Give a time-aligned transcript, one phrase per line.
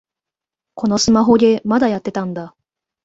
[0.73, 2.55] このスマホゲー、まだやってたんだ